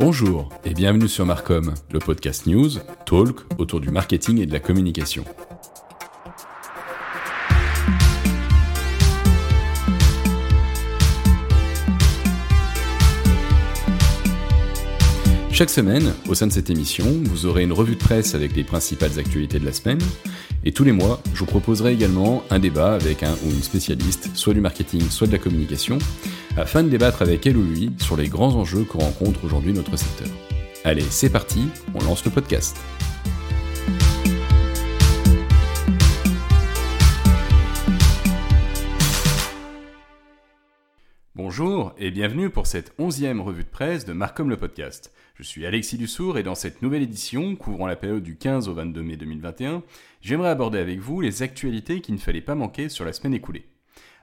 [0.00, 2.70] Bonjour et bienvenue sur Marcom, le podcast news,
[3.04, 5.26] talk autour du marketing et de la communication.
[15.52, 18.64] Chaque semaine, au sein de cette émission, vous aurez une revue de presse avec les
[18.64, 20.00] principales actualités de la semaine.
[20.64, 24.30] Et tous les mois, je vous proposerai également un débat avec un ou une spécialiste,
[24.32, 25.98] soit du marketing, soit de la communication,
[26.56, 29.96] afin de débattre avec elle ou lui sur les grands enjeux que rencontre aujourd'hui notre
[29.96, 30.28] secteur.
[30.84, 32.76] Allez, c'est parti, on lance le podcast.
[41.34, 45.12] Bonjour et bienvenue pour cette onzième revue de presse de Marcom le podcast.
[45.34, 48.74] Je suis Alexis Dussour et dans cette nouvelle édition, couvrant la période du 15 au
[48.74, 49.82] 22 mai 2021,
[50.20, 53.69] j'aimerais aborder avec vous les actualités qu'il ne fallait pas manquer sur la semaine écoulée.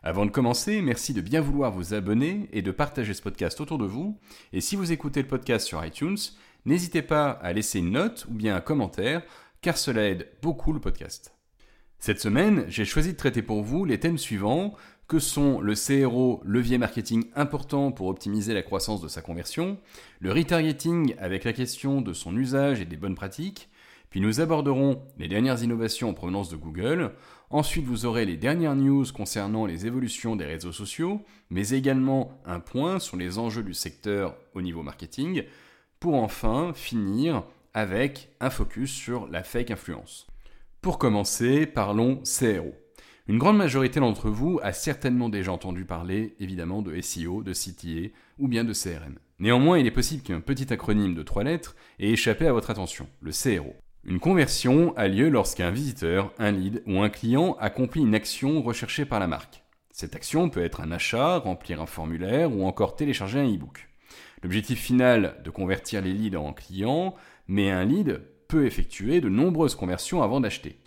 [0.08, 3.78] Avant de commencer, merci de bien vouloir vous abonner et de partager ce podcast autour
[3.78, 4.18] de vous.
[4.54, 6.16] Et si vous écoutez le podcast sur iTunes,
[6.66, 9.22] n'hésitez pas à laisser une note ou bien un commentaire,
[9.60, 11.34] car cela aide beaucoup le podcast.
[12.00, 14.76] Cette semaine, j'ai choisi de traiter pour vous les thèmes suivants
[15.10, 19.78] que sont le CRO, levier marketing important pour optimiser la croissance de sa conversion,
[20.22, 23.70] le retargeting avec la question de son usage et des bonnes pratiques,
[24.10, 27.12] puis nous aborderons les dernières innovations en provenance de Google,
[27.50, 32.60] ensuite vous aurez les dernières news concernant les évolutions des réseaux sociaux, mais également un
[32.60, 35.44] point sur les enjeux du secteur au niveau marketing,
[36.00, 40.28] pour enfin finir avec un focus sur la fake influence.
[40.82, 42.74] Pour commencer, parlons CRO.
[43.28, 48.16] Une grande majorité d'entre vous a certainement déjà entendu parler évidemment de SEO, de CTA
[48.40, 49.20] ou bien de CRM.
[49.40, 53.08] Néanmoins, il est possible qu'un petit acronyme de trois lettres ait échappé à votre attention,
[53.22, 53.76] le CRO.
[54.10, 59.04] Une conversion a lieu lorsqu'un visiteur, un lead ou un client accomplit une action recherchée
[59.04, 59.66] par la marque.
[59.92, 63.90] Cette action peut être un achat, remplir un formulaire ou encore télécharger un e-book.
[64.44, 67.16] L'objectif final de convertir les leads en clients,
[67.50, 70.78] mais un lead peut effectuer de nombreuses conversions avant d'acheter.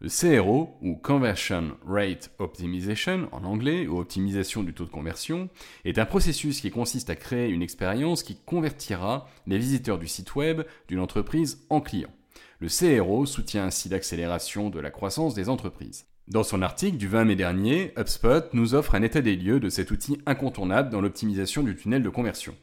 [0.00, 5.50] Le CRO, ou Conversion Rate Optimization en anglais, ou optimisation du taux de conversion,
[5.84, 10.34] est un processus qui consiste à créer une expérience qui convertira les visiteurs du site
[10.34, 12.15] web d'une entreprise en clients.
[12.58, 16.06] Le CRO soutient ainsi l'accélération de la croissance des entreprises.
[16.28, 19.68] Dans son article du 20 mai dernier, HubSpot nous offre un état des lieux de
[19.68, 22.54] cet outil incontournable dans l'optimisation du tunnel de conversion.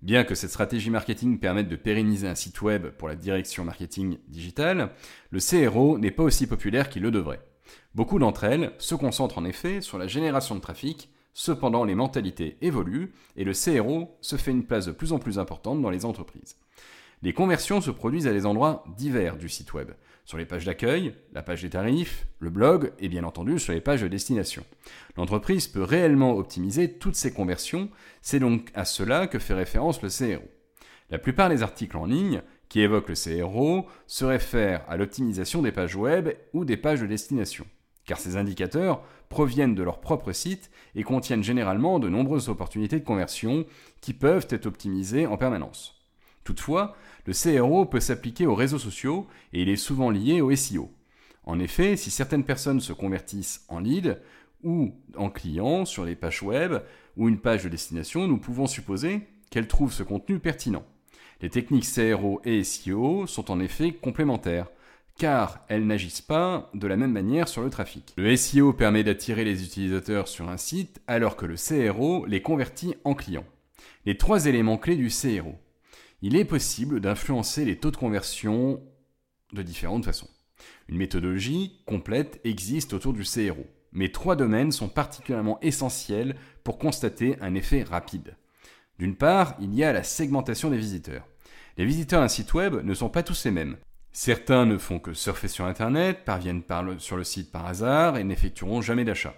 [0.00, 4.16] Bien que cette stratégie marketing permette de pérenniser un site web pour la direction marketing
[4.28, 4.90] digitale,
[5.30, 7.40] le CRO n'est pas aussi populaire qu'il le devrait.
[7.94, 12.56] Beaucoup d'entre elles se concentrent en effet sur la génération de trafic, cependant les mentalités
[12.62, 16.06] évoluent et le CRO se fait une place de plus en plus importante dans les
[16.06, 16.56] entreprises.
[17.24, 19.92] Les conversions se produisent à des endroits divers du site web,
[20.26, 23.80] sur les pages d'accueil, la page des tarifs, le blog et bien entendu sur les
[23.80, 24.62] pages de destination.
[25.16, 27.88] L'entreprise peut réellement optimiser toutes ces conversions,
[28.20, 30.44] c'est donc à cela que fait référence le CRO.
[31.08, 35.72] La plupart des articles en ligne qui évoquent le CRO se réfèrent à l'optimisation des
[35.72, 37.64] pages web ou des pages de destination,
[38.04, 43.04] car ces indicateurs proviennent de leur propre site et contiennent généralement de nombreuses opportunités de
[43.06, 43.64] conversion
[44.02, 46.03] qui peuvent être optimisées en permanence.
[46.44, 46.96] Toutefois,
[47.26, 50.90] le CRO peut s'appliquer aux réseaux sociaux et il est souvent lié au SEO.
[51.44, 54.20] En effet, si certaines personnes se convertissent en lead
[54.62, 56.74] ou en client sur les pages web
[57.16, 60.84] ou une page de destination, nous pouvons supposer qu'elles trouvent ce contenu pertinent.
[61.40, 64.68] Les techniques CRO et SEO sont en effet complémentaires,
[65.18, 68.14] car elles n'agissent pas de la même manière sur le trafic.
[68.16, 72.94] Le SEO permet d'attirer les utilisateurs sur un site, alors que le CRO les convertit
[73.04, 73.44] en clients.
[74.06, 75.58] Les trois éléments clés du CRO
[76.26, 78.80] il est possible d'influencer les taux de conversion
[79.52, 80.30] de différentes façons.
[80.88, 87.36] Une méthodologie complète existe autour du CRO, mais trois domaines sont particulièrement essentiels pour constater
[87.42, 88.38] un effet rapide.
[88.98, 91.28] D'une part, il y a la segmentation des visiteurs.
[91.76, 93.76] Les visiteurs d'un site web ne sont pas tous les mêmes.
[94.10, 96.62] Certains ne font que surfer sur Internet, parviennent
[97.00, 99.34] sur le site par hasard et n'effectueront jamais d'achat.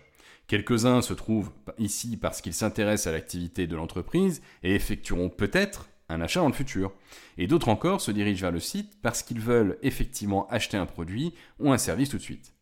[0.46, 6.20] Quelques-uns se trouvent ici parce qu'ils s'intéressent à l'activité de l'entreprise et effectueront peut-être un
[6.20, 6.92] achat dans le futur.
[7.38, 11.34] Et d'autres encore se dirigent vers le site parce qu'ils veulent effectivement acheter un produit
[11.58, 12.52] ou un service tout de suite.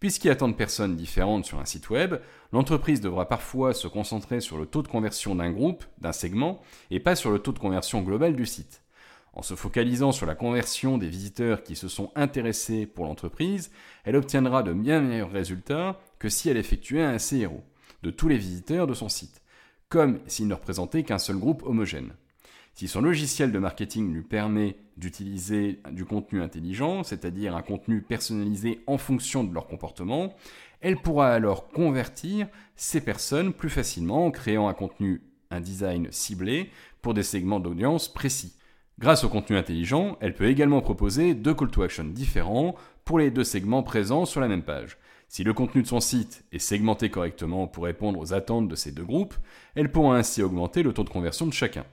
[0.00, 2.20] Puisqu'il y a tant de personnes différentes sur un site web,
[2.52, 7.00] l'entreprise devra parfois se concentrer sur le taux de conversion d'un groupe, d'un segment, et
[7.00, 8.82] pas sur le taux de conversion global du site.
[9.34, 13.70] En se focalisant sur la conversion des visiteurs qui se sont intéressés pour l'entreprise,
[14.04, 17.62] elle obtiendra de bien meilleurs résultats que si elle effectuait un CRO
[18.02, 19.42] de tous les visiteurs de son site,
[19.90, 22.14] comme s'il ne représentait qu'un seul groupe homogène.
[22.74, 28.80] Si son logiciel de marketing lui permet d'utiliser du contenu intelligent, c'est-à-dire un contenu personnalisé
[28.86, 30.34] en fonction de leur comportement,
[30.80, 36.70] elle pourra alors convertir ces personnes plus facilement en créant un contenu, un design ciblé
[37.02, 38.54] pour des segments d'audience précis.
[38.98, 42.74] Grâce au contenu intelligent, elle peut également proposer deux call to action différents
[43.04, 44.98] pour les deux segments présents sur la même page.
[45.28, 48.92] Si le contenu de son site est segmenté correctement pour répondre aux attentes de ces
[48.92, 49.34] deux groupes,
[49.74, 51.84] elle pourra ainsi augmenter le taux de conversion de chacun.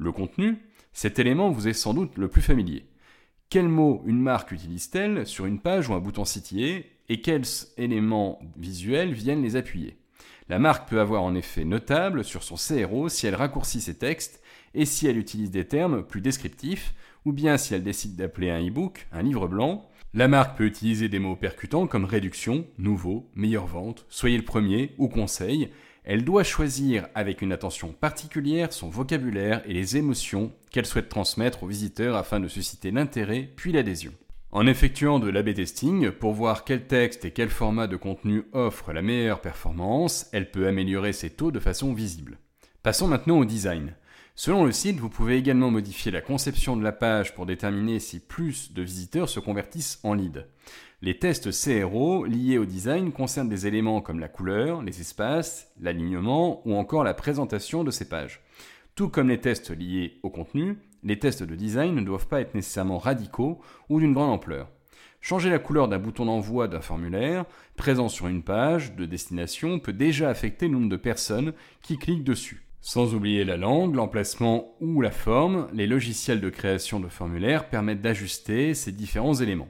[0.00, 0.56] Le contenu,
[0.94, 2.86] cet élément vous est sans doute le plus familier.
[3.50, 7.44] Quels mots une marque utilise-t-elle sur une page ou un bouton sitier et quels
[7.76, 9.98] éléments visuels viennent les appuyer?
[10.48, 14.42] La marque peut avoir un effet notable sur son CRO si elle raccourcit ses textes
[14.72, 16.94] et si elle utilise des termes plus descriptifs
[17.26, 21.08] ou bien si elle décide d'appeler un e-book un livre blanc la marque peut utiliser
[21.08, 25.70] des mots percutants comme réduction, nouveau, meilleure vente, soyez le premier ou conseil.
[26.12, 31.62] Elle doit choisir avec une attention particulière son vocabulaire et les émotions qu'elle souhaite transmettre
[31.62, 34.12] aux visiteurs afin de susciter l'intérêt puis l'adhésion.
[34.50, 38.92] En effectuant de l'AB testing pour voir quel texte et quel format de contenu offre
[38.92, 42.38] la meilleure performance, elle peut améliorer ses taux de façon visible.
[42.82, 43.94] Passons maintenant au design.
[44.42, 48.20] Selon le site, vous pouvez également modifier la conception de la page pour déterminer si
[48.20, 50.46] plus de visiteurs se convertissent en lead.
[51.02, 56.66] Les tests CRO liés au design concernent des éléments comme la couleur, les espaces, l'alignement
[56.66, 58.40] ou encore la présentation de ces pages.
[58.94, 62.54] Tout comme les tests liés au contenu, les tests de design ne doivent pas être
[62.54, 63.60] nécessairement radicaux
[63.90, 64.70] ou d'une grande ampleur.
[65.20, 67.44] Changer la couleur d'un bouton d'envoi d'un formulaire
[67.76, 71.52] présent sur une page de destination peut déjà affecter le nombre de personnes
[71.82, 72.69] qui cliquent dessus.
[72.82, 78.00] Sans oublier la langue, l'emplacement ou la forme, les logiciels de création de formulaires permettent
[78.00, 79.68] d'ajuster ces différents éléments.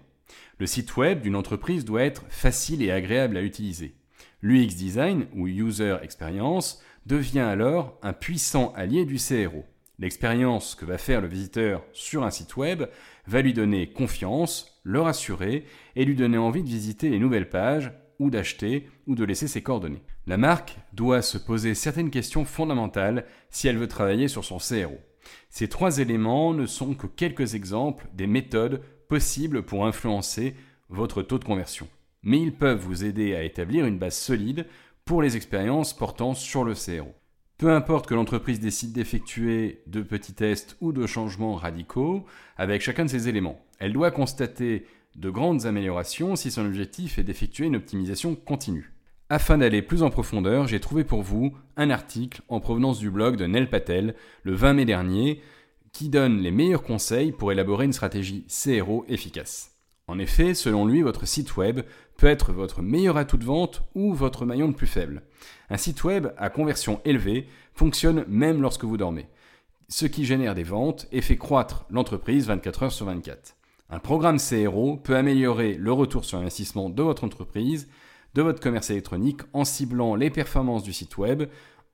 [0.59, 3.95] Le site web d'une entreprise doit être facile et agréable à utiliser.
[4.43, 9.65] L'UX Design ou User Experience devient alors un puissant allié du CRO.
[9.99, 12.85] L'expérience que va faire le visiteur sur un site web
[13.27, 15.65] va lui donner confiance, le rassurer
[15.97, 19.63] et lui donner envie de visiter les nouvelles pages ou d'acheter ou de laisser ses
[19.63, 20.03] coordonnées.
[20.27, 24.99] La marque doit se poser certaines questions fondamentales si elle veut travailler sur son CRO.
[25.49, 30.55] Ces trois éléments ne sont que quelques exemples des méthodes possibles pour influencer
[30.89, 31.89] votre taux de conversion.
[32.23, 34.67] Mais ils peuvent vous aider à établir une base solide
[35.05, 37.15] pour les expériences portant sur le CRO.
[37.57, 42.25] Peu importe que l'entreprise décide d'effectuer de petits tests ou de changements radicaux
[42.57, 44.87] avec chacun de ces éléments, elle doit constater
[45.17, 48.93] de grandes améliorations si son objectif est d'effectuer une optimisation continue.
[49.33, 53.37] Afin d'aller plus en profondeur, j'ai trouvé pour vous un article en provenance du blog
[53.37, 55.41] de Nel Patel le 20 mai dernier
[55.93, 59.77] qui donne les meilleurs conseils pour élaborer une stratégie CRO efficace.
[60.09, 61.83] En effet, selon lui, votre site web
[62.17, 65.23] peut être votre meilleur atout de vente ou votre maillon le plus faible.
[65.69, 69.29] Un site web à conversion élevée fonctionne même lorsque vous dormez,
[69.89, 73.55] ce qui génère des ventes et fait croître l'entreprise 24 heures sur 24.
[73.91, 77.89] Un programme CRO peut améliorer le retour sur investissement de votre entreprise,
[78.35, 81.45] de votre commerce électronique en ciblant les performances du site web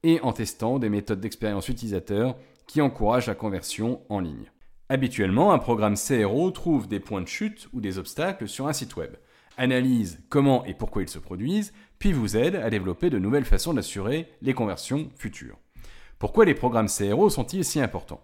[0.03, 2.37] et en testant des méthodes d'expérience utilisateur
[2.67, 4.51] qui encouragent la conversion en ligne.
[4.89, 8.97] Habituellement, un programme CRO trouve des points de chute ou des obstacles sur un site
[8.97, 9.17] web,
[9.57, 13.75] analyse comment et pourquoi ils se produisent, puis vous aide à développer de nouvelles façons
[13.75, 15.59] d'assurer les conversions futures.
[16.19, 18.23] Pourquoi les programmes CRO sont-ils si importants?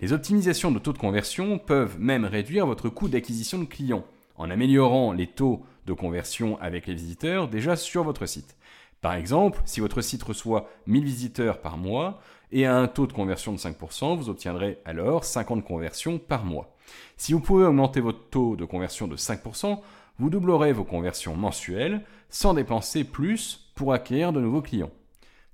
[0.00, 4.04] Les optimisations de taux de conversion peuvent même réduire votre coût d'acquisition de clients
[4.36, 8.56] en améliorant les taux de conversion avec les visiteurs déjà sur votre site.
[9.00, 12.20] Par exemple, si votre site reçoit 1000 visiteurs par mois
[12.52, 16.74] et a un taux de conversion de 5%, vous obtiendrez alors 50 conversions par mois.
[17.16, 19.78] Si vous pouvez augmenter votre taux de conversion de 5%,
[20.18, 24.92] vous doublerez vos conversions mensuelles sans dépenser plus pour acquérir de nouveaux clients.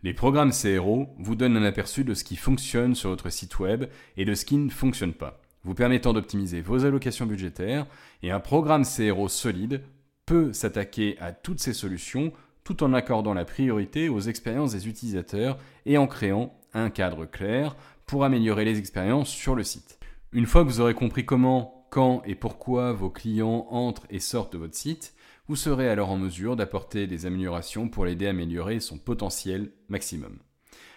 [0.03, 3.85] Les programmes CRO vous donnent un aperçu de ce qui fonctionne sur votre site web
[4.17, 7.87] et de ce qui ne fonctionne pas, vous permettant d'optimiser vos allocations budgétaires,
[8.23, 9.83] et un programme CRO solide
[10.31, 12.33] peut s'attaquer à toutes ces solutions
[12.63, 17.75] tout en accordant la priorité aux expériences des utilisateurs et en créant un cadre clair
[18.07, 19.99] pour améliorer les expériences sur le site.
[20.31, 24.53] Une fois que vous aurez compris comment, quand et pourquoi vos clients entrent et sortent
[24.53, 25.15] de votre site,
[25.49, 30.39] vous serez alors en mesure d'apporter des améliorations pour l'aider à améliorer son potentiel maximum.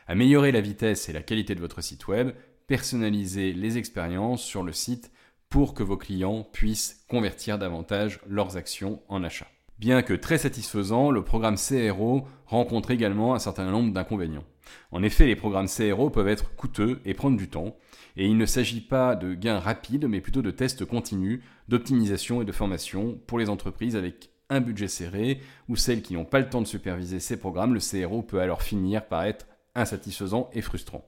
[0.06, 2.36] Améliorer la vitesse et la qualité de votre site web,
[2.68, 5.10] personnaliser les expériences sur le site
[5.54, 9.46] pour que vos clients puissent convertir davantage leurs actions en achat.
[9.78, 14.46] Bien que très satisfaisant, le programme CRO rencontre également un certain nombre d'inconvénients.
[14.92, 17.78] En effet, les programmes CRO peuvent être coûteux et prendre du temps,
[18.18, 22.46] et il ne s'agit pas de gains rapides, mais plutôt de tests continus, d'optimisation et
[22.46, 26.50] de formation pour les entreprises avec un budget serré, ou celles qui n'ont pas le
[26.50, 29.46] temps de superviser ces programmes, le CRO peut alors finir par être
[29.76, 31.08] insatisfaisant et frustrant.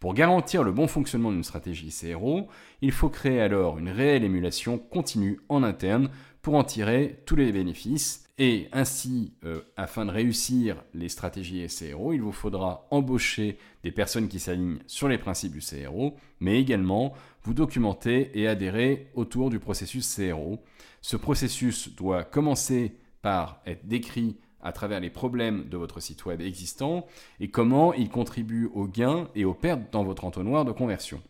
[0.00, 2.46] Pour garantir le bon fonctionnement d'une stratégie CRO,
[2.82, 6.08] il faut créer alors une réelle émulation continue en interne
[6.40, 12.12] pour en tirer tous les bénéfices Et ainsi, euh, afin de réussir les stratégies CRO,
[12.12, 17.12] il vous faudra embaucher des personnes qui s'alignent sur les principes du CRO, mais également
[17.42, 20.60] vous documenter et adhérer autour du processus CRO.
[21.00, 26.40] Ce processus doit commencer par être décrit à travers les problèmes de votre site web
[26.40, 27.06] existant
[27.40, 31.20] et comment il contribue aux gains et aux pertes dans votre entonnoir de conversion.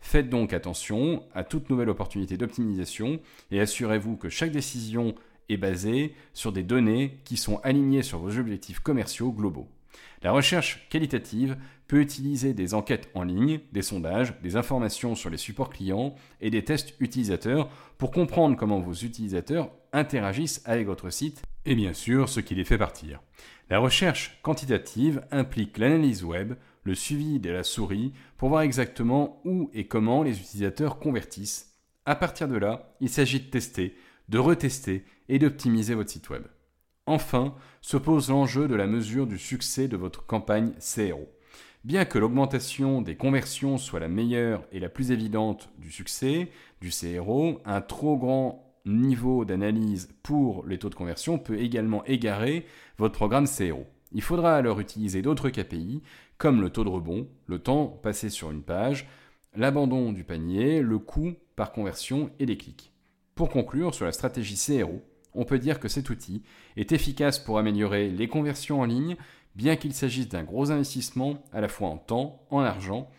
[0.00, 5.14] Faites donc attention à toute nouvelle opportunité d'optimisation et assurez-vous que chaque décision
[5.48, 9.68] est basée sur des données qui sont alignées sur vos objectifs commerciaux globaux.
[10.22, 15.36] La recherche qualitative peut utiliser des enquêtes en ligne, des sondages, des informations sur les
[15.36, 21.42] supports clients et des tests utilisateurs pour comprendre comment vos utilisateurs interagissent avec votre site
[21.66, 23.20] et bien sûr ce qui les fait partir.
[23.70, 26.54] La recherche quantitative implique l'analyse web,
[26.84, 31.72] le suivi de la souris pour voir exactement où et comment les utilisateurs convertissent.
[32.04, 33.96] À partir de là, il s'agit de tester,
[34.28, 36.44] de retester et d'optimiser votre site web.
[37.06, 41.28] Enfin, se pose l'enjeu de la mesure du succès de votre campagne CRO.
[41.84, 46.90] Bien que l'augmentation des conversions soit la meilleure et la plus évidente du succès du
[46.90, 52.66] CRO, un trop grand niveau d'analyse pour les taux de conversion peut également égarer
[52.98, 53.86] votre programme CRO.
[54.12, 56.02] Il faudra alors utiliser d'autres KPI
[56.38, 59.08] comme le taux de rebond, le temps passé sur une page,
[59.56, 62.92] l'abandon du panier, le coût par conversion et les clics.
[63.34, 65.02] Pour conclure sur la stratégie CRO,
[65.34, 66.42] on peut dire que cet outil
[66.76, 69.16] est efficace pour améliorer les conversions en ligne,
[69.56, 73.10] bien qu'il s'agisse d'un gros investissement à la fois en temps, en argent.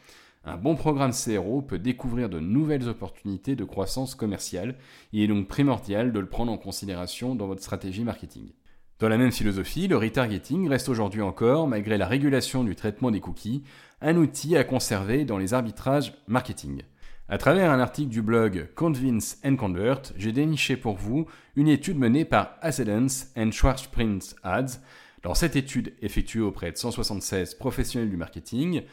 [0.48, 4.76] Un bon programme CRO peut découvrir de nouvelles opportunités de croissance commerciale.
[5.12, 8.52] Il est donc primordial de le prendre en considération dans votre stratégie marketing.
[9.00, 13.22] Dans la même philosophie, le retargeting reste aujourd'hui encore, malgré la régulation du traitement des
[13.22, 13.64] cookies,
[14.02, 16.84] un outil à conserver dans les arbitrages marketing.
[17.28, 21.26] À travers un article du blog Convince and Convert, j'ai déniché pour vous
[21.56, 24.80] une étude menée par Accidents and Schwarzprint Ads.
[25.24, 28.84] Dans cette étude effectuée auprès de 176 professionnels du marketing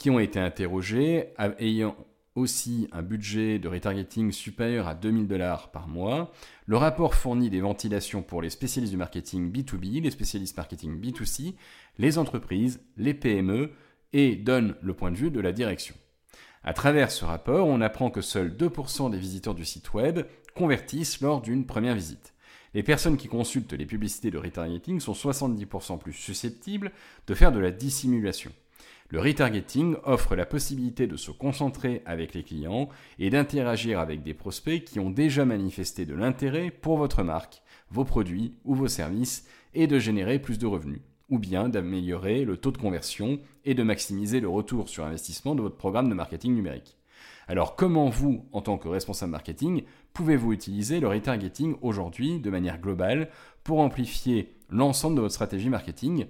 [0.00, 1.26] qui ont été interrogés,
[1.58, 1.94] ayant
[2.34, 6.32] aussi un budget de retargeting supérieur à 2000 dollars par mois.
[6.64, 11.54] Le rapport fournit des ventilations pour les spécialistes du marketing B2B, les spécialistes marketing B2C,
[11.98, 13.72] les entreprises, les PME
[14.14, 15.94] et donne le point de vue de la direction.
[16.64, 20.20] À travers ce rapport, on apprend que seuls 2% des visiteurs du site web
[20.54, 22.32] convertissent lors d'une première visite.
[22.72, 26.90] Les personnes qui consultent les publicités de retargeting sont 70% plus susceptibles
[27.26, 28.50] de faire de la dissimulation.
[29.12, 32.88] Le retargeting offre la possibilité de se concentrer avec les clients
[33.18, 38.04] et d'interagir avec des prospects qui ont déjà manifesté de l'intérêt pour votre marque, vos
[38.04, 42.70] produits ou vos services et de générer plus de revenus ou bien d'améliorer le taux
[42.70, 46.96] de conversion et de maximiser le retour sur investissement de votre programme de marketing numérique.
[47.48, 52.80] Alors comment vous, en tant que responsable marketing, pouvez-vous utiliser le retargeting aujourd'hui de manière
[52.80, 53.28] globale
[53.64, 56.26] pour amplifier l'ensemble de votre stratégie marketing?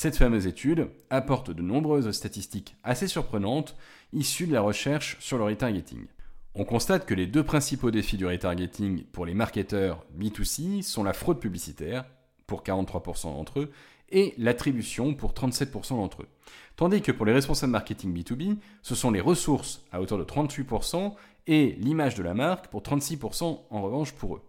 [0.00, 3.74] Cette fameuse étude apporte de nombreuses statistiques assez surprenantes
[4.12, 6.06] issues de la recherche sur le retargeting.
[6.54, 11.12] On constate que les deux principaux défis du retargeting pour les marketeurs B2C sont la
[11.12, 12.04] fraude publicitaire,
[12.46, 13.72] pour 43% d'entre eux,
[14.10, 16.28] et l'attribution pour 37% d'entre eux.
[16.76, 21.12] Tandis que pour les responsables marketing B2B, ce sont les ressources à hauteur de 38%
[21.48, 24.42] et l'image de la marque pour 36% en revanche pour eux.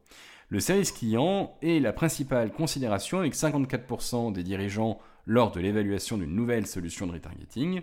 [0.50, 5.00] Le service client est la principale considération avec 54% des dirigeants
[5.30, 7.82] lors de l'évaluation d'une nouvelle solution de retargeting.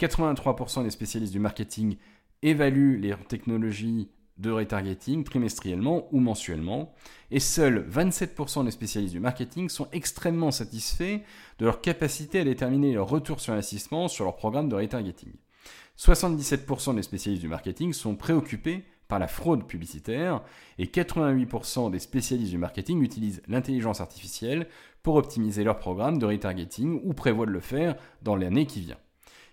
[0.00, 1.96] 83% des spécialistes du marketing
[2.40, 6.94] évaluent les technologies de retargeting trimestriellement ou mensuellement,
[7.30, 11.20] et seuls 27% des spécialistes du marketing sont extrêmement satisfaits
[11.58, 15.32] de leur capacité à déterminer leur retour sur investissement sur leur programme de retargeting.
[15.98, 20.42] 77% des spécialistes du marketing sont préoccupés par la fraude publicitaire
[20.78, 24.66] et 88% des spécialistes du marketing utilisent l'intelligence artificielle
[25.06, 28.96] pour optimiser leur programme de retargeting ou prévoient de le faire dans l'année qui vient.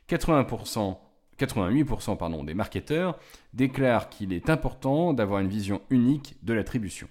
[0.09, 0.97] 80%
[1.37, 3.19] 88% pardon, des marketeurs
[3.53, 7.07] déclarent qu'il est important d'avoir une vision unique de l'attribution.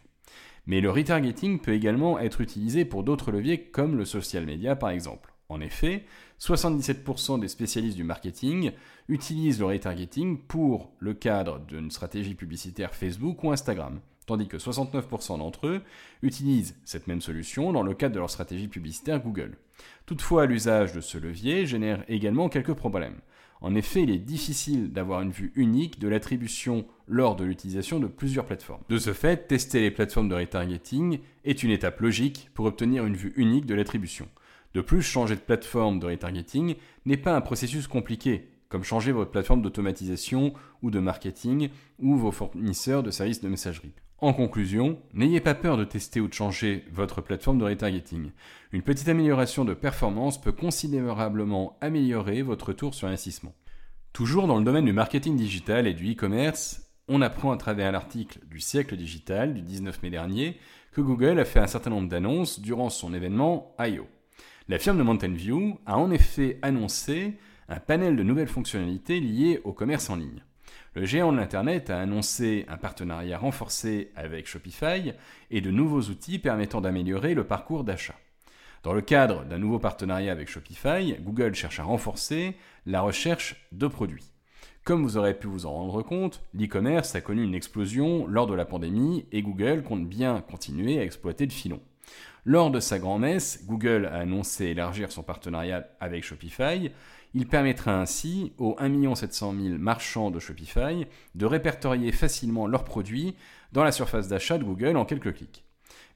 [0.67, 4.91] Mais le retargeting peut également être utilisé pour d'autres leviers comme le social media par
[4.91, 5.33] exemple.
[5.49, 6.05] En effet,
[6.41, 8.73] 77% des spécialistes du marketing
[9.07, 15.39] utilisent le retargeting pour le cadre d'une stratégie publicitaire Facebook ou Instagram, tandis que 69%
[15.39, 15.83] d'entre eux
[16.23, 19.57] utilisent cette même solution dans le cadre de leur stratégie publicitaire Google.
[20.07, 23.21] Toutefois, l'usage de ce levier génère également quelques problèmes.
[23.61, 28.09] En effet, il est difficile d'avoir une vue unique de l'attribution lors de l'utilisation de
[28.09, 28.83] plusieurs plateformes.
[28.89, 33.15] De ce fait, tester les plateformes de retargeting est une étape logique pour obtenir une
[33.15, 34.29] vue unique de l'attribution.
[34.75, 36.75] De plus, changer de plateforme de retargeting
[37.07, 41.69] n'est pas un processus compliqué, comme changer votre plateforme d'automatisation ou de marketing
[42.01, 43.93] ou vos fournisseurs de services de messagerie.
[44.23, 48.31] En conclusion, n'ayez pas peur de tester ou de changer votre plateforme de retargeting.
[48.71, 53.53] Une petite amélioration de performance peut considérablement améliorer votre tour sur investissement.
[54.13, 58.39] Toujours dans le domaine du marketing digital et du e-commerce, on apprend à travers l'article
[58.49, 60.57] du siècle digital du 19 mai dernier
[60.93, 64.07] que Google a fait un certain nombre d'annonces durant son événement I.O.
[64.69, 67.39] La firme de Mountain View a en effet annoncé
[67.69, 70.45] un panel de nouvelles fonctionnalités liées au commerce en ligne.
[70.95, 75.15] Le géant de l'Internet a annoncé un partenariat renforcé avec Shopify
[75.51, 78.17] et de nouveaux outils permettant d'améliorer le parcours d'achat.
[78.83, 83.87] Dans le cadre d'un nouveau partenariat avec Shopify, Google cherche à renforcer la recherche de
[83.87, 84.33] produits.
[84.85, 88.55] Comme vous aurez pu vous en rendre compte, l'e-commerce a connu une explosion lors de
[88.55, 91.81] la pandémie et Google compte bien continuer à exploiter le filon.
[92.45, 96.91] Lors de sa grand-messe, Google a annoncé élargir son partenariat avec Shopify.
[97.35, 103.35] Il permettra ainsi aux 1 700 000 marchands de Shopify de répertorier facilement leurs produits
[103.73, 105.65] dans la surface d'achat de Google en quelques clics.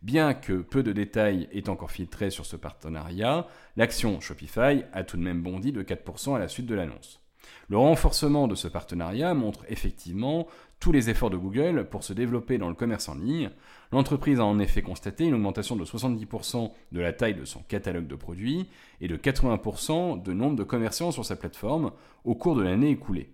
[0.02, 3.46] Bien que peu de détails aient encore filtré sur ce partenariat,
[3.76, 7.22] l'action Shopify a tout de même bondi de 4% à la suite de l'annonce.
[7.68, 10.46] Le renforcement de ce partenariat montre effectivement
[10.80, 13.50] tous les efforts de Google pour se développer dans le commerce en ligne.
[13.92, 18.06] L'entreprise a en effet constaté une augmentation de 70% de la taille de son catalogue
[18.06, 18.66] de produits
[19.00, 21.92] et de 80% de nombre de commerçants sur sa plateforme
[22.24, 23.32] au cours de l'année écoulée.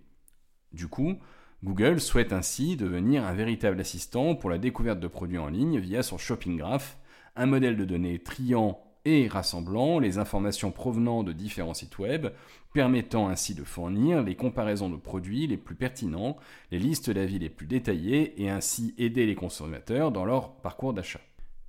[0.73, 1.17] Du coup,
[1.65, 6.03] Google souhaite ainsi devenir un véritable assistant pour la découverte de produits en ligne via
[6.03, 6.99] son Shopping Graph,
[7.37, 12.29] un modèle de données triant et rassemblant les informations provenant de différents sites web,
[12.73, 16.37] permettant ainsi de fournir les comparaisons de produits les plus pertinents,
[16.71, 21.21] les listes d'avis les plus détaillées et ainsi aider les consommateurs dans leur parcours d'achat.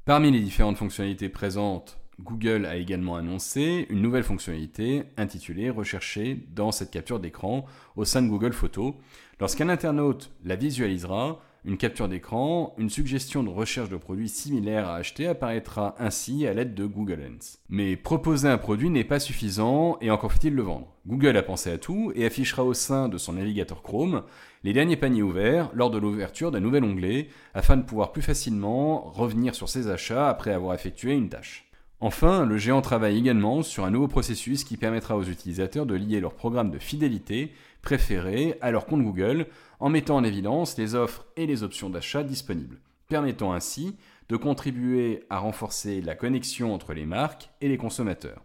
[0.05, 6.71] Parmi les différentes fonctionnalités présentes, Google a également annoncé une nouvelle fonctionnalité intitulée Rechercher dans
[6.71, 8.93] cette capture d'écran au sein de Google Photos.
[9.39, 14.95] Lorsqu'un internaute la visualisera, une capture d'écran, une suggestion de recherche de produits similaires à
[14.95, 17.59] acheter apparaîtra ainsi à l'aide de Google Lens.
[17.69, 20.93] Mais proposer un produit n'est pas suffisant et encore faut-il le vendre.
[21.07, 24.23] Google a pensé à tout et affichera au sein de son navigateur Chrome
[24.63, 29.09] les derniers paniers ouverts lors de l'ouverture d'un nouvel onglet afin de pouvoir plus facilement
[29.11, 31.69] revenir sur ses achats après avoir effectué une tâche.
[32.05, 36.19] Enfin, le géant travaille également sur un nouveau processus qui permettra aux utilisateurs de lier
[36.19, 39.47] leur programme de fidélité préféré à leur compte Google
[39.79, 43.95] en mettant en évidence les offres et les options d'achat disponibles, permettant ainsi
[44.27, 48.43] de contribuer à renforcer la connexion entre les marques et les consommateurs.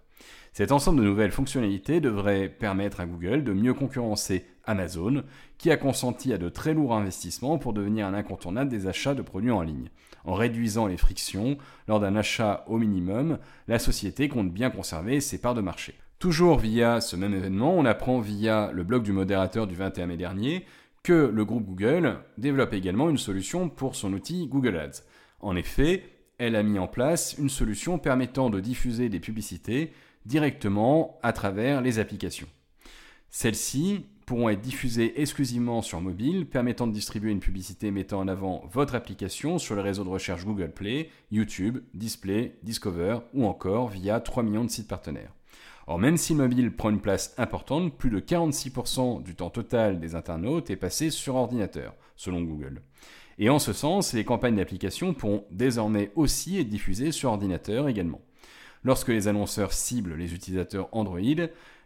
[0.59, 5.23] Cet ensemble de nouvelles fonctionnalités devrait permettre à Google de mieux concurrencer Amazon,
[5.57, 9.23] qui a consenti à de très lourds investissements pour devenir un incontournable des achats de
[9.23, 9.89] produits en ligne.
[10.25, 15.41] En réduisant les frictions lors d'un achat au minimum, la société compte bien conserver ses
[15.41, 15.95] parts de marché.
[16.19, 20.17] Toujours via ce même événement, on apprend via le blog du modérateur du 21 mai
[20.17, 20.67] dernier
[21.05, 25.05] que le groupe Google développe également une solution pour son outil Google Ads.
[25.39, 26.03] En effet,
[26.39, 29.93] elle a mis en place une solution permettant de diffuser des publicités
[30.29, 32.47] directement à travers les applications.
[33.31, 38.63] Celles-ci pourront être diffusées exclusivement sur mobile, permettant de distribuer une publicité mettant en avant
[38.71, 44.21] votre application sur le réseau de recherche Google Play, YouTube, Display, Discover ou encore via
[44.21, 45.33] 3 millions de sites partenaires.
[45.87, 49.99] Or, même si le mobile prend une place importante, plus de 46% du temps total
[49.99, 52.83] des internautes est passé sur ordinateur, selon Google.
[53.39, 58.21] Et en ce sens, les campagnes d'application pourront désormais aussi être diffusées sur ordinateur également.
[58.85, 61.21] Lorsque les annonceurs ciblent les utilisateurs Android,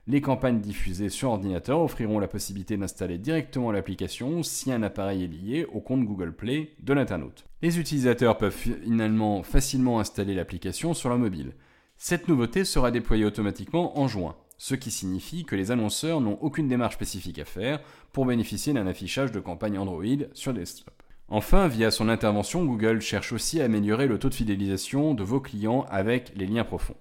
[0.08, 5.28] les campagnes diffusées sur ordinateur offriront la possibilité d'installer directement l'application si un appareil est
[5.28, 7.44] lié au compte Google Play de l'internaute.
[7.62, 11.52] Les utilisateurs peuvent finalement facilement installer l'application sur leur mobile.
[11.96, 16.66] Cette nouveauté sera déployée automatiquement en juin, ce qui signifie que les annonceurs n'ont aucune
[16.66, 17.80] démarche spécifique à faire
[18.12, 21.01] pour bénéficier d'un affichage de campagne Android sur desktop.
[21.28, 25.40] Enfin, via son intervention, Google cherche aussi à améliorer le taux de fidélisation de vos
[25.40, 26.96] clients avec les liens profonds.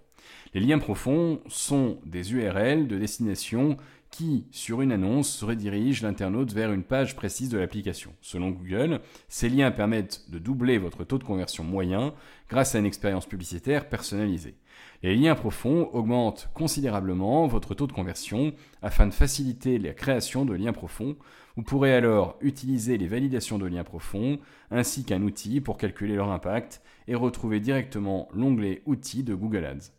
[0.54, 3.78] Les liens profonds sont des URL de destination
[4.10, 8.14] qui, sur une annonce, redirigent l'internaute vers une page précise de l'application.
[8.22, 12.14] Selon Google, ces liens permettent de doubler votre taux de conversion moyen
[12.50, 14.56] grâce à une expérience publicitaire personnalisée.
[15.02, 20.54] Les liens profonds augmentent considérablement votre taux de conversion afin de faciliter la création de
[20.54, 21.16] liens profonds.
[21.58, 26.32] Vous pourrez alors utiliser les validations de liens profonds ainsi qu'un outil pour calculer leur
[26.32, 29.92] impact et retrouver directement l'onglet Outils de Google Ads.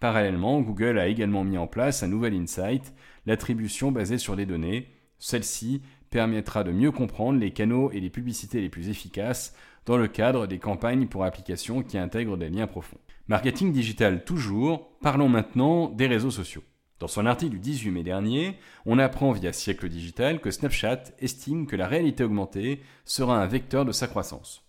[0.00, 2.92] Parallèlement, Google a également mis en place un nouvel insight,
[3.24, 4.88] l'attribution basée sur des données.
[5.18, 9.54] Celle-ci permettra de mieux comprendre les canaux et les publicités les plus efficaces
[9.86, 12.98] dans le cadre des campagnes pour applications qui intègrent des liens profonds.
[13.28, 16.62] Marketing digital toujours, parlons maintenant des réseaux sociaux.
[16.98, 18.56] Dans son article du 18 mai dernier,
[18.86, 23.84] on apprend via Siècle Digital que Snapchat estime que la réalité augmentée sera un vecteur
[23.84, 24.64] de sa croissance.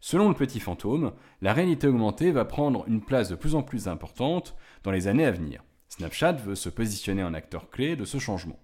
[0.00, 3.88] Selon le petit fantôme, la réalité augmentée va prendre une place de plus en plus
[3.88, 5.64] importante dans les années à venir.
[5.88, 8.60] Snapchat veut se positionner en acteur clé de ce changement.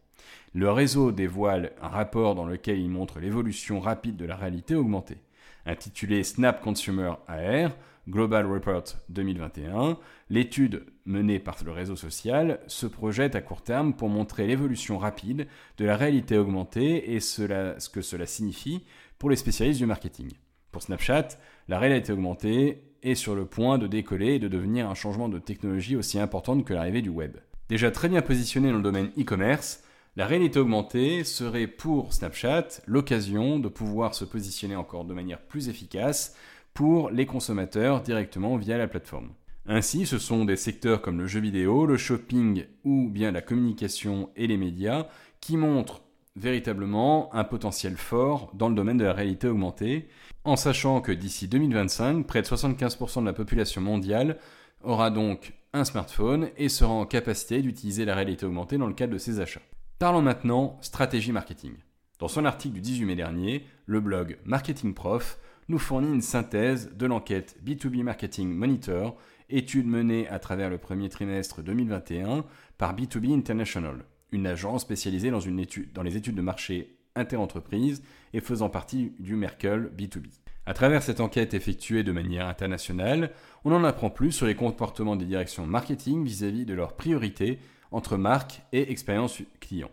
[0.52, 5.18] Le réseau dévoile un rapport dans lequel il montre l'évolution rapide de la réalité augmentée.
[5.66, 7.72] Intitulé Snap Consumer AR,
[8.08, 9.98] Global Report 2021,
[10.30, 15.46] l'étude menée par le réseau social se projette à court terme pour montrer l'évolution rapide
[15.76, 18.84] de la réalité augmentée et ce que cela signifie
[19.18, 20.30] pour les spécialistes du marketing.
[20.72, 21.28] Pour Snapchat,
[21.68, 25.38] la réalité augmentée est sur le point de décoller et de devenir un changement de
[25.38, 27.36] technologie aussi important que l'arrivée du web.
[27.68, 29.84] Déjà très bien positionné dans le domaine e-commerce,
[30.16, 35.68] la réalité augmentée serait pour Snapchat l'occasion de pouvoir se positionner encore de manière plus
[35.68, 36.34] efficace
[36.78, 39.30] pour les consommateurs directement via la plateforme.
[39.66, 44.30] Ainsi, ce sont des secteurs comme le jeu vidéo, le shopping ou bien la communication
[44.36, 45.08] et les médias
[45.40, 46.02] qui montrent
[46.36, 50.06] véritablement un potentiel fort dans le domaine de la réalité augmentée,
[50.44, 54.38] en sachant que d'ici 2025, près de 75% de la population mondiale
[54.84, 59.14] aura donc un smartphone et sera en capacité d'utiliser la réalité augmentée dans le cadre
[59.14, 59.62] de ses achats.
[59.98, 61.72] Parlons maintenant stratégie marketing.
[62.20, 66.90] Dans son article du 18 mai dernier, le blog Marketing Prof nous fournit une synthèse
[66.94, 69.16] de l'enquête B2B Marketing Monitor,
[69.50, 72.44] étude menée à travers le premier trimestre 2021
[72.78, 78.02] par B2B International, une agence spécialisée dans, les études de marché interentreprise
[78.32, 80.28] et faisant partie du Merkel B2B.
[80.64, 83.30] À travers cette enquête effectuée de manière internationale,
[83.64, 87.58] on en apprend plus sur les comportements des directions marketing vis-à-vis de leurs priorités
[87.90, 89.90] entre marque et expérience client.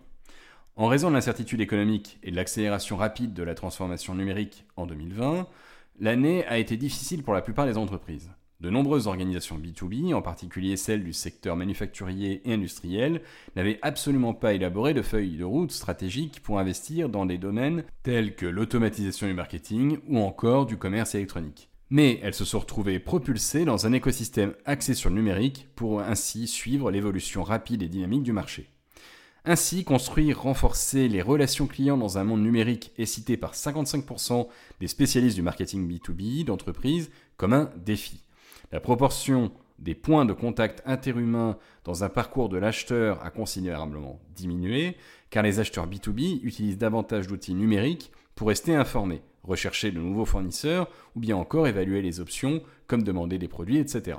[0.78, 5.48] En raison de l'incertitude économique et de l'accélération rapide de la transformation numérique en 2020,
[6.02, 8.30] l'année a été difficile pour la plupart des entreprises.
[8.60, 13.22] De nombreuses organisations B2B, en particulier celles du secteur manufacturier et industriel,
[13.56, 18.36] n'avaient absolument pas élaboré de feuilles de route stratégiques pour investir dans des domaines tels
[18.36, 21.70] que l'automatisation du marketing ou encore du commerce électronique.
[21.90, 26.48] Mais elles se sont retrouvées propulsées dans un écosystème axé sur le numérique pour ainsi
[26.48, 28.75] suivre l'évolution rapide et dynamique du marché.
[29.48, 34.48] Ainsi, construire, renforcer les relations clients dans un monde numérique est cité par 55%
[34.80, 38.24] des spécialistes du marketing B2B d'entreprise comme un défi.
[38.72, 44.98] La proportion des points de contact interhumains dans un parcours de l'acheteur a considérablement diminué,
[45.30, 50.90] car les acheteurs B2B utilisent davantage d'outils numériques pour rester informés, rechercher de nouveaux fournisseurs
[51.16, 54.18] ou bien encore évaluer les options comme demander des produits, etc.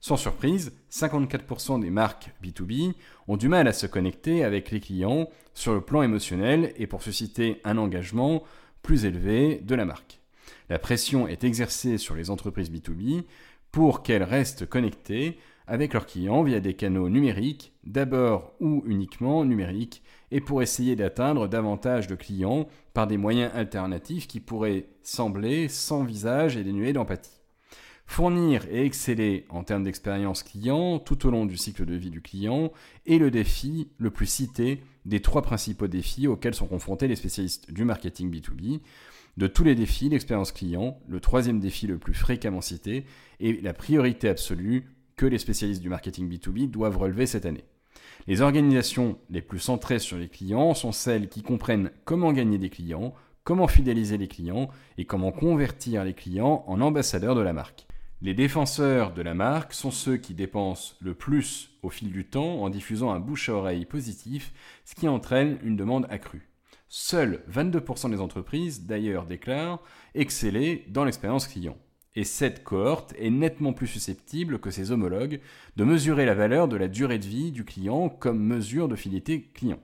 [0.00, 2.94] Sans surprise, 54% des marques B2B
[3.28, 7.02] ont du mal à se connecter avec les clients sur le plan émotionnel et pour
[7.02, 8.44] susciter un engagement
[8.82, 10.20] plus élevé de la marque.
[10.68, 13.24] La pression est exercée sur les entreprises B2B
[13.72, 20.02] pour qu'elles restent connectées avec leurs clients via des canaux numériques, d'abord ou uniquement numériques,
[20.30, 26.04] et pour essayer d'atteindre davantage de clients par des moyens alternatifs qui pourraient sembler sans
[26.04, 27.35] visage et dénués d'empathie.
[28.06, 32.22] Fournir et exceller en termes d'expérience client tout au long du cycle de vie du
[32.22, 32.72] client
[33.04, 37.70] est le défi le plus cité des trois principaux défis auxquels sont confrontés les spécialistes
[37.70, 38.80] du marketing B2B.
[39.36, 43.04] De tous les défis, l'expérience client, le troisième défi le plus fréquemment cité,
[43.38, 47.64] est la priorité absolue que les spécialistes du marketing B2B doivent relever cette année.
[48.26, 52.70] Les organisations les plus centrées sur les clients sont celles qui comprennent comment gagner des
[52.70, 53.14] clients,
[53.44, 57.86] comment fidéliser les clients et comment convertir les clients en ambassadeurs de la marque.
[58.22, 62.62] Les défenseurs de la marque sont ceux qui dépensent le plus au fil du temps
[62.62, 64.54] en diffusant un bouche à oreille positif,
[64.86, 66.48] ce qui entraîne une demande accrue.
[66.88, 69.82] Seuls 22% des entreprises, d'ailleurs, déclarent
[70.14, 71.76] exceller dans l'expérience client.
[72.14, 75.42] Et cette cohorte est nettement plus susceptible que ses homologues
[75.76, 79.42] de mesurer la valeur de la durée de vie du client comme mesure de fidélité
[79.42, 79.80] client.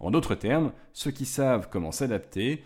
[0.00, 2.64] En d'autres termes, ceux qui savent comment s'adapter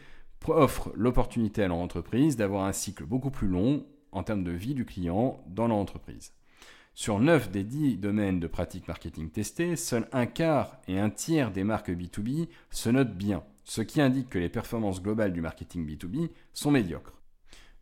[0.49, 4.75] offrent l'opportunité à leur entreprise d'avoir un cycle beaucoup plus long en termes de vie
[4.75, 6.33] du client dans l'entreprise.
[6.95, 11.51] Sur 9 des 10 domaines de pratique marketing testés, seul un quart et un tiers
[11.51, 15.87] des marques B2B se notent bien, ce qui indique que les performances globales du marketing
[15.87, 17.21] B2B sont médiocres.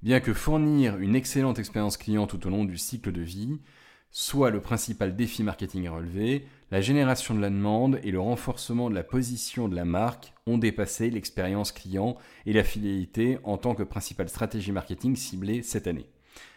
[0.02, 3.60] Bien que fournir une excellente expérience client tout au long du cycle de vie
[4.12, 8.90] soit le principal défi marketing à relever, la génération de la demande et le renforcement
[8.90, 13.74] de la position de la marque ont dépassé l'expérience client et la fidélité en tant
[13.74, 16.06] que principale stratégie marketing ciblée cette année.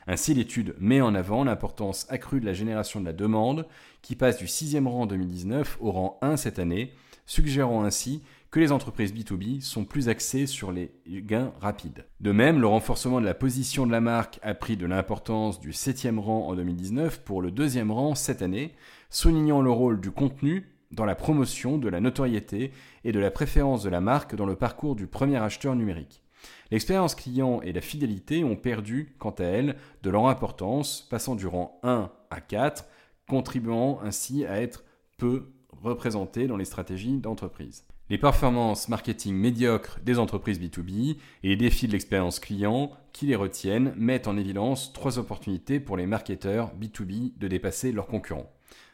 [0.07, 3.65] Ainsi, l'étude met en avant l'importance accrue de la génération de la demande,
[4.01, 6.93] qui passe du 6e rang en 2019 au rang 1 cette année,
[7.25, 12.05] suggérant ainsi que les entreprises B2B sont plus axées sur les gains rapides.
[12.21, 15.71] De même, le renforcement de la position de la marque a pris de l'importance du
[15.71, 18.73] 7e rang en 2019 pour le 2e rang cette année,
[19.09, 22.71] soulignant le rôle du contenu dans la promotion de la notoriété
[23.03, 26.24] et de la préférence de la marque dans le parcours du premier acheteur numérique.
[26.71, 31.47] L'expérience client et la fidélité ont perdu, quant à elles, de leur importance, passant du
[31.47, 32.85] rang 1 à 4,
[33.27, 34.83] contribuant ainsi à être
[35.17, 37.85] peu représentées dans les stratégies d'entreprise.
[38.09, 43.35] Les performances marketing médiocres des entreprises B2B et les défis de l'expérience client qui les
[43.35, 48.51] retiennent mettent en évidence trois opportunités pour les marketeurs B2B de dépasser leurs concurrents.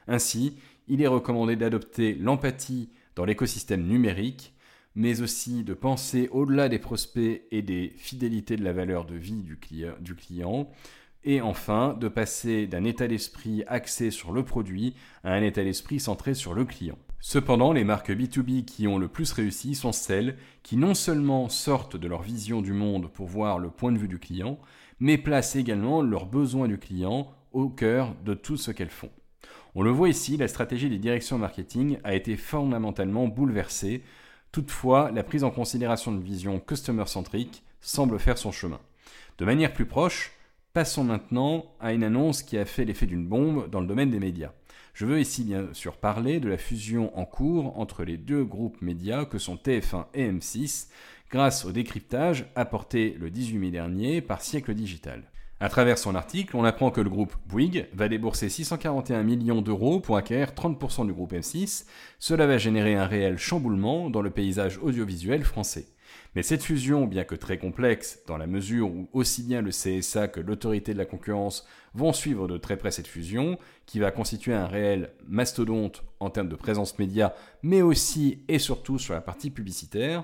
[0.08, 0.56] Ainsi,
[0.88, 4.54] il est recommandé d'adopter l'empathie dans l'écosystème numérique,
[4.96, 9.44] mais aussi de penser au-delà des prospects et des fidélités de la valeur de vie
[9.44, 10.70] du client,
[11.24, 16.00] et enfin de passer d'un état d'esprit axé sur le produit à un état d'esprit
[16.00, 16.98] centré sur le client.
[17.20, 21.96] Cependant, les marques B2B qui ont le plus réussi sont celles qui non seulement sortent
[21.96, 24.58] de leur vision du monde pour voir le point de vue du client,
[25.00, 29.12] mais placent également leurs besoins du client au cœur de tout ce qu'elles font.
[29.76, 34.04] On le voit ici, la stratégie des directions marketing a été fondamentalement bouleversée.
[34.52, 38.82] Toutefois, la prise en considération de vision customer-centrique semble faire son chemin.
[39.38, 40.34] De manière plus proche,
[40.74, 44.20] passons maintenant à une annonce qui a fait l'effet d'une bombe dans le domaine des
[44.20, 44.52] médias.
[44.94, 48.82] Je veux ici bien sûr parler de la fusion en cours entre les deux groupes
[48.82, 50.90] médias que sont TF1 et M6
[51.30, 55.24] grâce au décryptage apporté le 18 mai dernier par Siècle Digital.
[55.62, 60.00] À travers son article, on apprend que le groupe Bouygues va débourser 641 millions d'euros
[60.00, 61.86] pour acquérir 30% du groupe M6.
[62.18, 65.86] Cela va générer un réel chamboulement dans le paysage audiovisuel français.
[66.34, 70.30] Mais cette fusion, bien que très complexe, dans la mesure où aussi bien le CSA
[70.30, 74.56] que l'autorité de la concurrence vont suivre de très près cette fusion, qui va constituer
[74.56, 79.52] un réel mastodonte en termes de présence média, mais aussi et surtout sur la partie
[79.52, 80.24] publicitaire,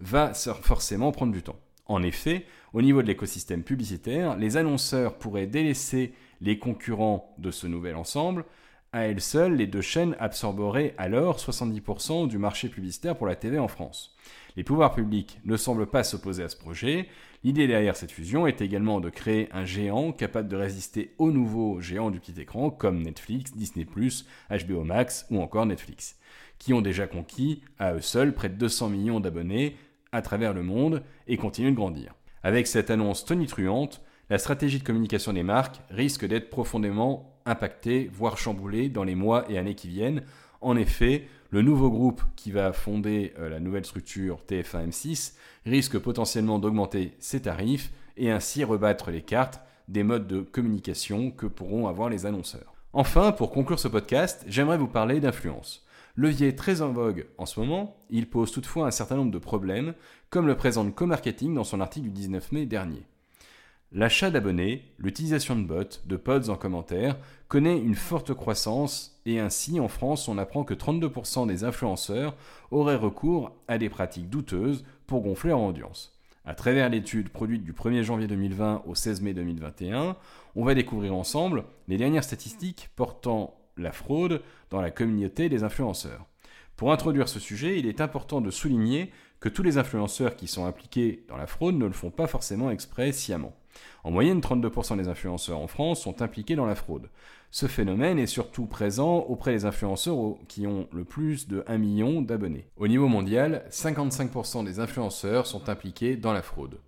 [0.00, 1.60] va forcément prendre du temps.
[1.88, 7.66] En effet, au niveau de l'écosystème publicitaire, les annonceurs pourraient délaisser les concurrents de ce
[7.66, 8.44] nouvel ensemble.
[8.92, 13.58] À elles seules, les deux chaînes absorberaient alors 70% du marché publicitaire pour la TV
[13.58, 14.14] en France.
[14.56, 17.08] Les pouvoirs publics ne semblent pas s'opposer à ce projet.
[17.44, 21.80] L'idée derrière cette fusion est également de créer un géant capable de résister aux nouveaux
[21.80, 23.86] géants du petit écran comme Netflix, Disney⁇
[24.66, 26.16] HBO Max ou encore Netflix,
[26.58, 29.76] qui ont déjà conquis à eux seuls près de 200 millions d'abonnés
[30.12, 32.14] à travers le monde et continuent de grandir.
[32.42, 38.38] Avec cette annonce tonitruante, la stratégie de communication des marques risque d'être profondément impactée, voire
[38.38, 40.22] chamboulée dans les mois et années qui viennent.
[40.60, 46.58] En effet, le nouveau groupe qui va fonder euh, la nouvelle structure TF1-M6 risque potentiellement
[46.58, 52.10] d'augmenter ses tarifs et ainsi rebattre les cartes des modes de communication que pourront avoir
[52.10, 52.74] les annonceurs.
[52.92, 55.86] Enfin, pour conclure ce podcast, j'aimerais vous parler d'influence.
[56.18, 59.94] Levier très en vogue en ce moment, il pose toutefois un certain nombre de problèmes,
[60.30, 63.06] comme le présente Co-Marketing dans son article du 19 mai dernier.
[63.92, 69.78] L'achat d'abonnés, l'utilisation de bots, de pods en commentaire, connaît une forte croissance et ainsi
[69.78, 72.34] en France on apprend que 32% des influenceurs
[72.72, 76.18] auraient recours à des pratiques douteuses pour gonfler leur audience.
[76.44, 80.16] À travers l'étude produite du 1er janvier 2020 au 16 mai 2021,
[80.56, 86.26] on va découvrir ensemble les dernières statistiques portant la fraude dans la communauté des influenceurs.
[86.76, 89.10] Pour introduire ce sujet, il est important de souligner
[89.40, 92.70] que tous les influenceurs qui sont impliqués dans la fraude ne le font pas forcément
[92.70, 93.54] exprès sciemment.
[94.04, 97.08] En moyenne, 32% des influenceurs en France sont impliqués dans la fraude.
[97.50, 102.22] Ce phénomène est surtout présent auprès des influenceurs qui ont le plus de 1 million
[102.22, 102.68] d'abonnés.
[102.76, 106.78] Au niveau mondial, 55% des influenceurs sont impliqués dans la fraude.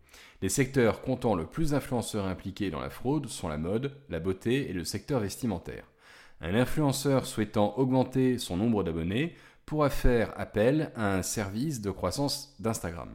[0.43, 4.71] Les secteurs comptant le plus d'influenceurs impliqués dans la fraude sont la mode, la beauté
[4.71, 5.90] et le secteur vestimentaire.
[6.41, 9.35] Un influenceur souhaitant augmenter son nombre d'abonnés
[9.67, 13.11] pourra faire appel à un service de croissance d'Instagram.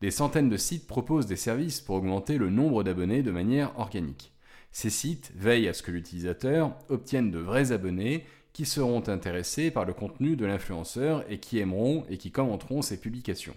[0.00, 4.32] Des centaines de sites proposent des services pour augmenter le nombre d'abonnés de manière organique.
[4.72, 9.84] Ces sites veillent à ce que l'utilisateur obtienne de vrais abonnés qui seront intéressés par
[9.84, 13.56] le contenu de l'influenceur et qui aimeront et qui commenteront ses publications.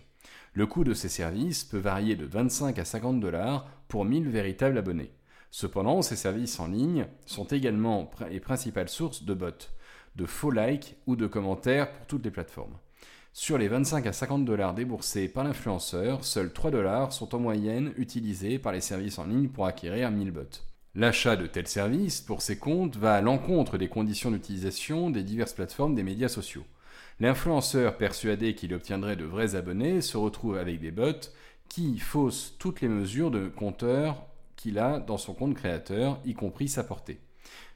[0.53, 4.77] Le coût de ces services peut varier de 25 à 50 dollars pour 1000 véritables
[4.77, 5.11] abonnés.
[5.51, 9.49] Cependant, ces services en ligne sont également les principales sources de bots,
[10.15, 12.77] de faux likes ou de commentaires pour toutes les plateformes.
[13.33, 17.93] Sur les 25 à 50 dollars déboursés par l'influenceur, seuls 3 dollars sont en moyenne
[17.97, 20.41] utilisés par les services en ligne pour acquérir 1000 bots.
[20.95, 25.53] L'achat de tels services pour ces comptes va à l'encontre des conditions d'utilisation des diverses
[25.53, 26.65] plateformes des médias sociaux.
[27.19, 31.29] L'influenceur persuadé qu'il obtiendrait de vrais abonnés se retrouve avec des bots
[31.69, 34.25] qui faussent toutes les mesures de compteur
[34.59, 37.19] qu'il a dans son compte créateur, y compris sa portée.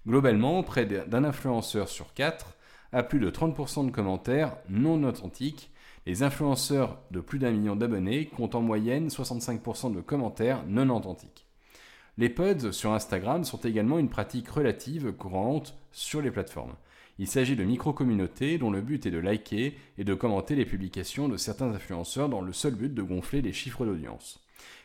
[0.06, 2.56] Globalement, près d'un influenceur sur quatre
[2.92, 5.72] a plus de 30% de commentaires non authentiques.
[6.06, 11.48] Les influenceurs de plus d'un million d'abonnés comptent en moyenne 65% de commentaires non authentiques.
[12.18, 16.76] Les pods sur Instagram sont également une pratique relative courante sur les plateformes.
[17.18, 21.30] Il s'agit de micro-communautés dont le but est de liker et de commenter les publications
[21.30, 24.43] de certains influenceurs dans le seul but de gonfler les chiffres d'audience.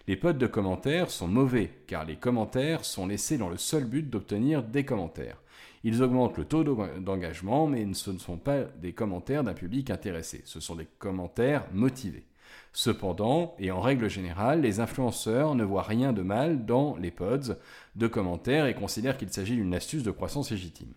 [0.09, 4.09] Les pods de commentaires sont mauvais car les commentaires sont laissés dans le seul but
[4.09, 5.37] d'obtenir des commentaires.
[5.85, 10.40] Ils augmentent le taux d'engagement mais ce ne sont pas des commentaires d'un public intéressé,
[10.47, 12.25] ce sont des commentaires motivés.
[12.73, 17.59] Cependant, et en règle générale, les influenceurs ne voient rien de mal dans les pods
[17.94, 20.94] de commentaires et considèrent qu'il s'agit d'une astuce de croissance légitime.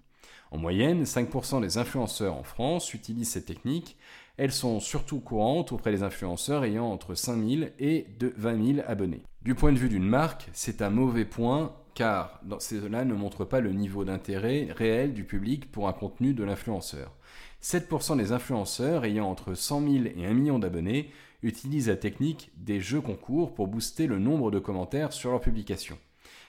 [0.52, 3.98] En moyenne, 5% des influenceurs en France utilisent cette technique.
[4.38, 9.24] Elles sont surtout courantes auprès des influenceurs ayant entre 5000 et 20 000 abonnés.
[9.42, 13.60] Du point de vue d'une marque, c'est un mauvais point car cela ne montre pas
[13.60, 17.16] le niveau d'intérêt réel du public pour un contenu de l'influenceur.
[17.62, 21.12] 7% des influenceurs ayant entre 100 000 et 1 million d'abonnés
[21.44, 25.98] utilisent la technique des jeux concours pour booster le nombre de commentaires sur leurs publications.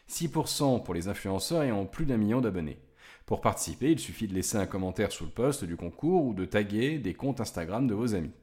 [0.08, 2.78] 6% pour les influenceurs ayant plus d'un million d'abonnés.
[3.32, 6.44] Pour participer, il suffit de laisser un commentaire sous le post du concours ou de
[6.44, 8.34] taguer des comptes Instagram de vos amis.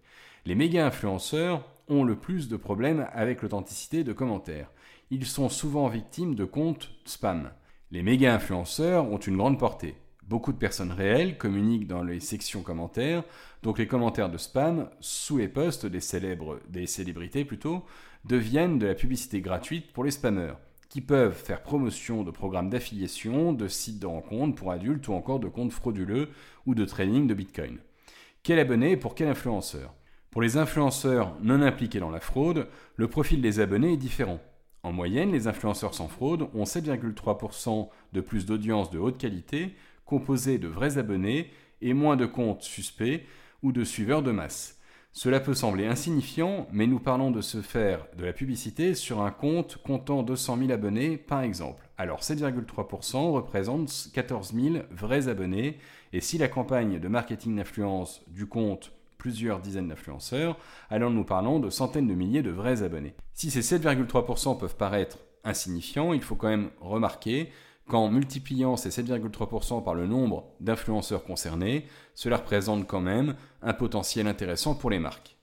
[0.48, 4.72] Les méga influenceurs ont le plus de problèmes avec l'authenticité de commentaires.
[5.12, 7.52] Ils sont souvent victimes de comptes spam.
[7.92, 9.94] Les méga influenceurs ont une grande portée.
[10.24, 13.22] Beaucoup de personnes réelles communiquent dans les sections commentaires,
[13.62, 16.02] donc les commentaires de spam sous les posts des
[16.88, 17.86] célébrités plutôt,
[18.26, 20.56] deviennent de la publicité gratuite pour les spammers
[20.90, 25.40] qui peuvent faire promotion de programmes d'affiliation, de sites de rencontres pour adultes ou encore
[25.40, 26.30] de comptes frauduleux
[26.66, 27.78] ou de trading de Bitcoin.
[28.42, 29.94] Quel abonné pour quel influenceur?
[30.32, 34.40] Pour les influenceurs non impliqués dans la fraude, le profil des abonnés est différent.
[34.82, 39.76] En moyenne, les influenceurs sans fraude ont 7,3% de plus d'audience de haute qualité,
[40.06, 43.26] composée de vrais abonnés et moins de comptes suspects
[43.62, 44.79] ou de suiveurs de masse.
[45.12, 49.32] Cela peut sembler insignifiant, mais nous parlons de se faire de la publicité sur un
[49.32, 51.90] compte comptant 200 000 abonnés, par exemple.
[51.98, 55.80] Alors 7,3% représente 14 000 vrais abonnés,
[56.14, 60.58] et si la campagne de marketing d'influence du compte plusieurs dizaines d'influenceurs,
[60.90, 63.16] alors nous parlons de centaines de milliers de vrais abonnés.
[63.34, 67.50] Si ces 7,3% peuvent paraître insignifiants, il faut quand même remarquer
[67.90, 74.28] qu'en multipliant ces 7,3% par le nombre d'influenceurs concernés, cela représente quand même un potentiel
[74.28, 75.36] intéressant pour les marques.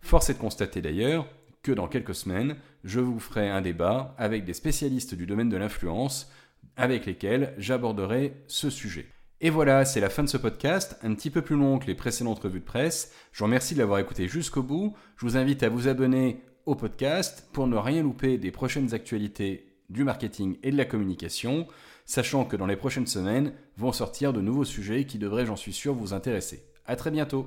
[0.00, 1.26] Force est de constater d'ailleurs
[1.62, 5.56] que dans quelques semaines, je vous ferai un débat avec des spécialistes du domaine de
[5.56, 6.30] l'influence
[6.76, 9.06] avec lesquels j'aborderai ce sujet.
[9.40, 11.94] Et voilà, c'est la fin de ce podcast, un petit peu plus long que les
[11.94, 13.12] précédentes revues de presse.
[13.32, 14.94] Je vous remercie de l'avoir écouté jusqu'au bout.
[15.16, 19.65] Je vous invite à vous abonner au podcast pour ne rien louper des prochaines actualités
[19.88, 21.66] du marketing et de la communication,
[22.04, 25.72] sachant que dans les prochaines semaines vont sortir de nouveaux sujets qui devraient, j'en suis
[25.72, 26.64] sûr, vous intéresser.
[26.86, 27.46] À très bientôt